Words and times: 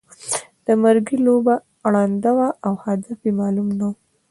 د 0.65 0.67
مرګي 0.81 1.17
لوبه 1.25 1.55
ړنده 1.91 2.31
وه 2.37 2.47
او 2.65 2.73
هدف 2.83 3.19
یې 3.25 3.31
معلوم 3.39 3.67
نه 3.79 3.85
وو. 3.89 3.93